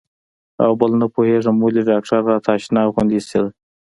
او 0.63 0.71
بل 0.79 0.91
نه 1.01 1.07
پوهېږم 1.15 1.55
ولې 1.59 1.81
ډاکتر 1.89 2.19
راته 2.31 2.49
اشنا 2.57 2.81
غوندې 2.93 3.15
اېسېده. 3.19 3.49